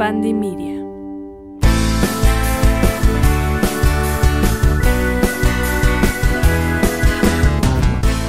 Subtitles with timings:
[0.00, 0.82] Pandemia.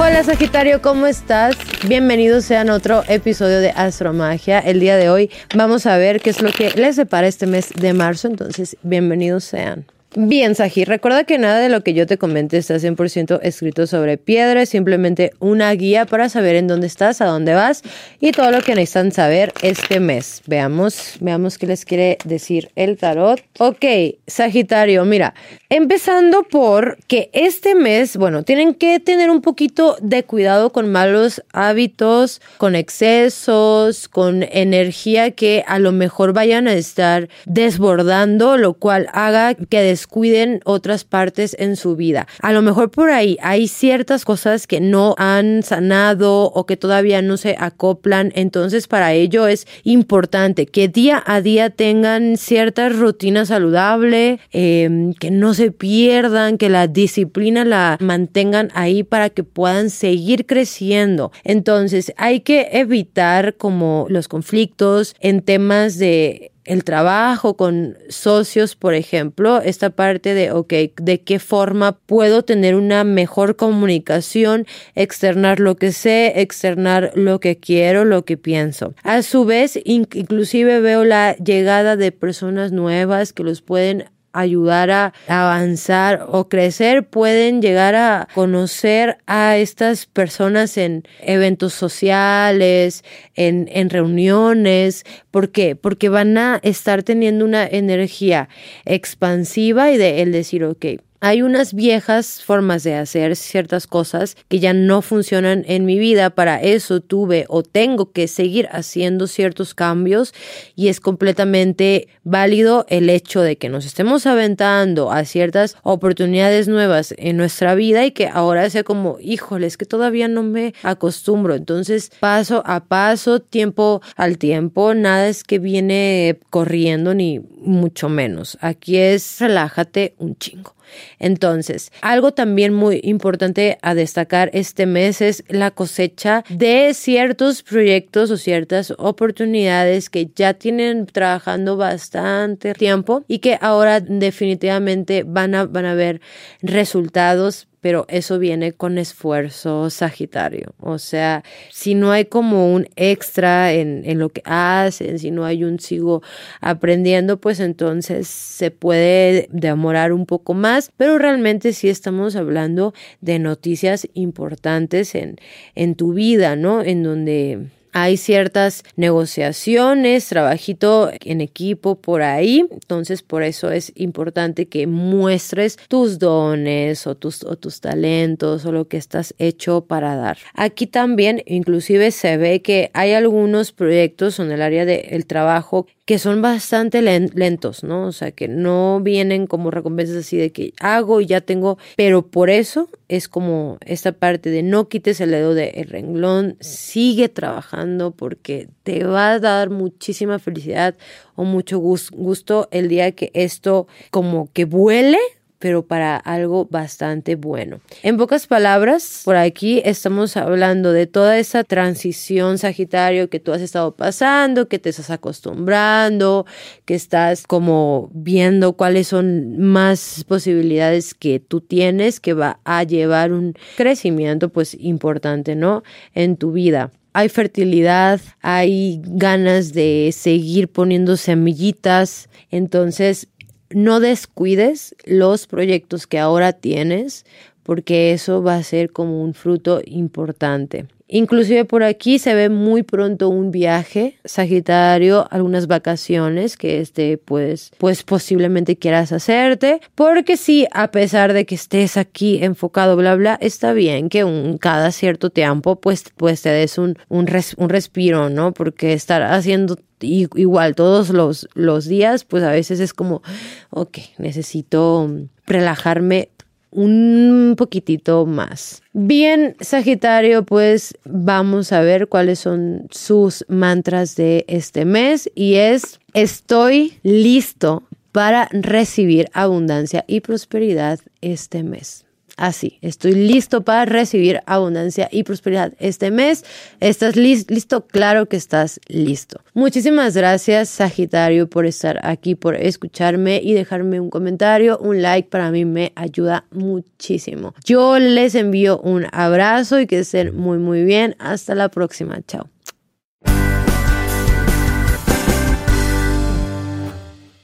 [0.00, 1.56] Hola Sagitario, ¿cómo estás?
[1.86, 4.58] Bienvenidos sean a otro episodio de Astromagia.
[4.58, 7.70] El día de hoy vamos a ver qué es lo que les separa este mes
[7.76, 9.86] de marzo, entonces bienvenidos sean.
[10.16, 14.18] Bien, Saji, recuerda que nada de lo que yo te comente está 100% escrito sobre
[14.18, 17.82] piedra, es simplemente una guía para saber en dónde estás, a dónde vas
[18.18, 20.42] y todo lo que necesitan saber este mes.
[20.46, 23.40] Veamos, veamos qué les quiere decir el tarot.
[23.60, 23.84] Ok,
[24.26, 25.32] Sagitario, mira,
[25.68, 31.40] empezando por que este mes, bueno, tienen que tener un poquito de cuidado con malos
[31.52, 39.06] hábitos, con excesos, con energía que a lo mejor vayan a estar desbordando, lo cual
[39.12, 42.26] haga que descuiden otras partes en su vida.
[42.40, 47.20] A lo mejor por ahí hay ciertas cosas que no han sanado o que todavía
[47.20, 48.32] no se acoplan.
[48.34, 55.30] Entonces para ello es importante que día a día tengan cierta rutina saludable, em, que
[55.30, 61.30] no se pierdan, que la disciplina la mantengan ahí para que puedan seguir creciendo.
[61.44, 68.94] Entonces hay que evitar como los conflictos en temas de el trabajo con socios, por
[68.94, 75.74] ejemplo, esta parte de, ok, de qué forma puedo tener una mejor comunicación, externar lo
[75.74, 78.94] que sé, externar lo que quiero, lo que pienso.
[79.02, 85.12] A su vez, inclusive veo la llegada de personas nuevas que los pueden ayudar a
[85.28, 93.90] avanzar o crecer, pueden llegar a conocer a estas personas en eventos sociales, en, en
[93.90, 95.04] reuniones.
[95.30, 95.76] ¿Por qué?
[95.76, 98.48] Porque van a estar teniendo una energía
[98.84, 100.86] expansiva y de el decir, ok,
[101.20, 106.30] hay unas viejas formas de hacer ciertas cosas que ya no funcionan en mi vida.
[106.30, 110.32] Para eso tuve o tengo que seguir haciendo ciertos cambios
[110.76, 117.14] y es completamente válido el hecho de que nos estemos aventando a ciertas oportunidades nuevas
[117.18, 121.54] en nuestra vida y que ahora sea como, híjole, es que todavía no me acostumbro.
[121.54, 128.56] Entonces, paso a paso, tiempo al tiempo, nada es que viene corriendo ni mucho menos.
[128.62, 130.74] Aquí es relájate un chingo.
[131.20, 138.30] Entonces, algo también muy importante a destacar este mes es la cosecha de ciertos proyectos
[138.30, 145.66] o ciertas oportunidades que ya tienen trabajando bastante tiempo y que ahora definitivamente van a,
[145.66, 146.20] van a ver
[146.62, 150.74] resultados pero eso viene con esfuerzo Sagitario.
[150.78, 155.44] O sea, si no hay como un extra en, en, lo que hacen, si no
[155.44, 156.22] hay un sigo
[156.60, 163.38] aprendiendo, pues entonces se puede demorar un poco más, pero realmente sí estamos hablando de
[163.38, 165.36] noticias importantes en,
[165.74, 166.82] en tu vida, ¿no?
[166.82, 174.66] En donde hay ciertas negociaciones, trabajito en equipo por ahí, entonces por eso es importante
[174.66, 180.16] que muestres tus dones o tus, o tus talentos o lo que estás hecho para
[180.16, 180.38] dar.
[180.54, 186.18] Aquí también inclusive se ve que hay algunos proyectos en el área del trabajo que
[186.18, 188.06] son bastante lentos, ¿no?
[188.06, 192.22] O sea, que no vienen como recompensas así de que hago y ya tengo, pero
[192.22, 198.12] por eso es como esta parte de no quites el dedo del renglón, sigue trabajando
[198.12, 200.96] porque te va a dar muchísima felicidad
[201.34, 205.18] o mucho gusto el día que esto como que vuele
[205.60, 207.80] pero para algo bastante bueno.
[208.02, 213.60] En pocas palabras, por aquí estamos hablando de toda esa transición Sagitario que tú has
[213.60, 216.46] estado pasando, que te estás acostumbrando,
[216.86, 223.32] que estás como viendo cuáles son más posibilidades que tú tienes que va a llevar
[223.32, 225.82] un crecimiento pues importante, ¿no?
[226.14, 232.28] En tu vida hay fertilidad, hay ganas de seguir poniendo semillitas.
[232.50, 233.28] Entonces,
[233.70, 237.24] no descuides los proyectos que ahora tienes
[237.62, 240.86] porque eso va a ser como un fruto importante.
[241.12, 247.72] Inclusive por aquí se ve muy pronto un viaje, Sagitario, algunas vacaciones que este pues
[247.78, 253.38] pues posiblemente quieras hacerte, porque sí, a pesar de que estés aquí enfocado bla bla,
[253.40, 258.30] está bien que un cada cierto tiempo pues pues te des un un, un respiro,
[258.30, 258.52] ¿no?
[258.52, 263.22] Porque estar haciendo igual todos los, los días, pues a veces es como,
[263.70, 265.10] ok, necesito
[265.46, 266.30] relajarme
[266.70, 268.82] un poquitito más.
[268.92, 275.98] Bien, Sagitario, pues vamos a ver cuáles son sus mantras de este mes y es
[276.14, 277.82] estoy listo
[278.12, 282.04] para recibir abundancia y prosperidad este mes.
[282.40, 282.78] Así.
[282.80, 286.44] Estoy listo para recibir abundancia y prosperidad este mes.
[286.80, 287.86] ¿Estás listo?
[287.86, 289.40] Claro que estás listo.
[289.54, 295.28] Muchísimas gracias, Sagitario, por estar aquí, por escucharme y dejarme un comentario, un like.
[295.28, 297.54] Para mí me ayuda muchísimo.
[297.64, 301.14] Yo les envío un abrazo y que estén muy, muy bien.
[301.18, 302.20] Hasta la próxima.
[302.26, 302.48] Chao.